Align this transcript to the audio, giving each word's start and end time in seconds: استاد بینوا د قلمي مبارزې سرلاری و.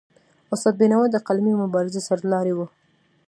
استاد 0.53 0.73
بینوا 0.79 1.05
د 1.11 1.17
قلمي 1.27 1.53
مبارزې 1.63 2.01
سرلاری 2.07 2.53
و. 2.55 2.59